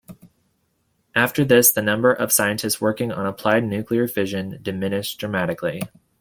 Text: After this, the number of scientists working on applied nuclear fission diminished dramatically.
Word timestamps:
After 1.13 1.45
this, 1.45 1.69
the 1.71 1.83
number 1.83 2.11
of 2.11 2.31
scientists 2.31 2.81
working 2.81 3.11
on 3.11 3.27
applied 3.27 3.65
nuclear 3.65 4.07
fission 4.07 4.57
diminished 4.59 5.19
dramatically. 5.19 5.83